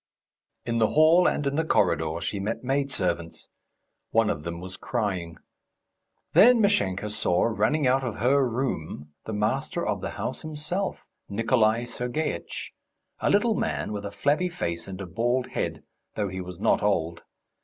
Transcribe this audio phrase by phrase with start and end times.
[0.65, 3.47] In the hall and in the corridor she met maid servants.
[4.09, 5.37] One of them was crying.
[6.33, 11.85] Then Mashenka saw, running out of her room, the master of the house himself, Nikolay
[11.85, 12.71] Sergeitch,
[13.19, 15.83] a little man with a flabby face and a bald head,
[16.15, 17.21] though he was not old.